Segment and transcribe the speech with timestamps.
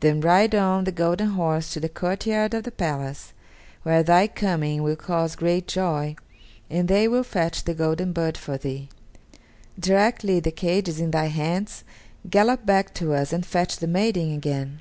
[0.00, 3.32] Then ride on the golden horse to the courtyard of the palace,
[3.84, 6.16] where thy coming will cause great joy,
[6.68, 8.88] and they will fetch the golden bird for thee.
[9.78, 11.84] Directly the cage is in thy hands,
[12.28, 14.80] gallop back to us and fetch the maiden again."